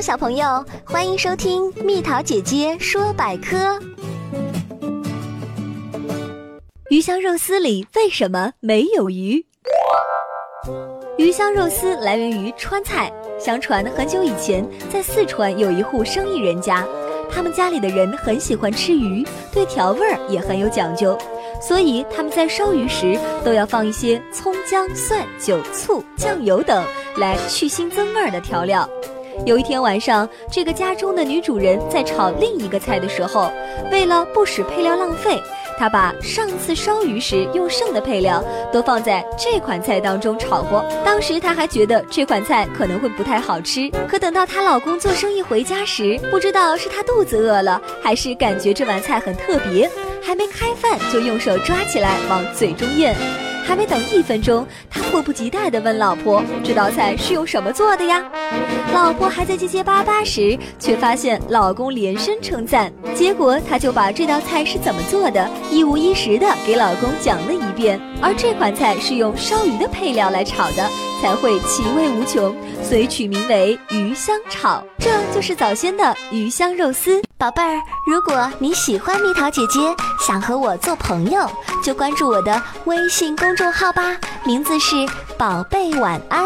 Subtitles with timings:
[0.00, 3.78] 小朋友，欢迎收听蜜桃姐姐说百科。
[6.88, 9.44] 鱼香肉丝里为什么没有鱼？
[11.18, 13.12] 鱼香肉丝来源于川菜。
[13.38, 16.86] 相传很久以前，在四川有一户生意人家，
[17.30, 19.22] 他们家里的人很喜欢吃鱼，
[19.52, 21.16] 对调味儿也很有讲究，
[21.60, 26.82] 所以他们在烧鱼时都要放一些葱、姜、蒜、酒、醋、酱油等
[27.18, 28.88] 来去腥增味儿的调料。
[29.46, 33.50] 有一天晚上，这个家中的女主人在炒另一个菜的时候，
[33.90, 35.40] 为了不使配料浪费，
[35.78, 40.84] 她把上次烧鱼时用剩的配料都放在这款菜当中炒过。
[41.04, 49.90] 当时她还觉得这款菜可能会不太好吃，可等到她老公做生意回家时，不知道是她肚子饿了，还是感觉这碗菜很特别，
[50.22, 53.14] 还没开饭就用手抓起来往嘴中咽。
[53.70, 58.20] 还没等一分钟，他迫不及待地问老婆：“这道菜是用什么做的呀？”
[58.92, 62.92] 老婆还在结结巴巴时，却发现老公连声称赞。
[63.14, 68.00] 结果，他就把这道菜是怎么做的，一五一十地给老公讲了一遍。
[68.20, 70.84] 而这款菜是用烧鱼的配料来炒的，
[71.22, 72.52] 才会其味无穷，
[72.82, 74.82] 所以取名为鱼香炒。
[74.98, 77.22] 这就是早先的鱼香肉丝。
[77.38, 79.78] 宝贝儿，如果你喜欢蜜桃姐姐，
[80.26, 81.48] 想和我做朋友，
[81.82, 84.96] 就关注我的微信公众号吧，名字是
[85.38, 86.44] “宝贝晚安”。